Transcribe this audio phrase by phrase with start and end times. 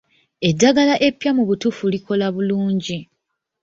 [0.49, 2.97] Eddagala eppya mu butuufu likola bulungi.